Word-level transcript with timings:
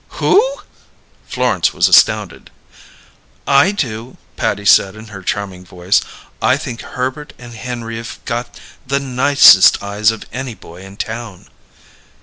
"Who?" 0.17 0.41
Florence 1.27 1.75
was 1.75 1.87
astounded. 1.87 2.49
"I 3.45 3.71
do," 3.71 4.17
Patty 4.35 4.65
said 4.65 4.95
in 4.95 5.09
her 5.09 5.21
charming 5.21 5.63
voice. 5.63 6.01
"I 6.41 6.57
think 6.57 6.81
Herbert 6.81 7.33
and 7.37 7.53
Henry've 7.53 8.17
got 8.25 8.59
the 8.87 8.99
nicest 8.99 9.83
eyes 9.83 10.09
of 10.09 10.25
any 10.33 10.55
boy 10.55 10.81
in 10.81 10.97
town." 10.97 11.49